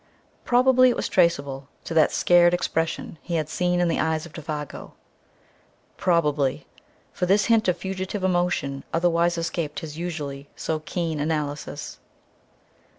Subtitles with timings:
[0.45, 4.33] Probably it was traceable to that "scared expression" he had seen in the eyes of
[4.33, 4.93] Défago;
[5.95, 6.65] "probably"
[7.13, 11.99] for this hint of fugitive emotion otherwise escaped his usually so keen analysis.